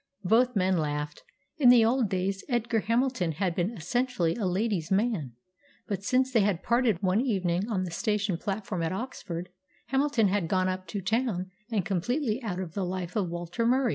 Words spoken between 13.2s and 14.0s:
Walter Murie.